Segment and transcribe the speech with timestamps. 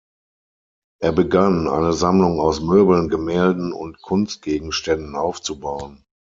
[0.99, 6.05] Er begann, eine Sammlung aus Möbeln, Gemälden und Kunstgegenständen aufzubauen.